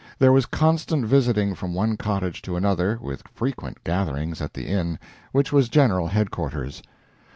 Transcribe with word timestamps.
There 0.17 0.31
was 0.31 0.47
constant 0.47 1.05
visiting 1.05 1.53
from 1.53 1.75
one 1.75 1.95
cottage 1.95 2.41
to 2.41 2.55
another, 2.55 2.97
with 3.03 3.21
frequent 3.35 3.83
gatherings 3.83 4.41
at 4.41 4.55
the 4.55 4.65
Inn, 4.65 4.97
which 5.31 5.51
was 5.53 5.69
general 5.69 6.07
headquarters. 6.07 6.81